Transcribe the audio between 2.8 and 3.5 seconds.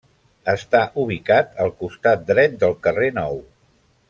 carrer Nou.